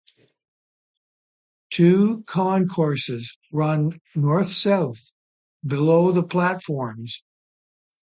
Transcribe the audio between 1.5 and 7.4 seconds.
Two concourses run north-south below the platforms.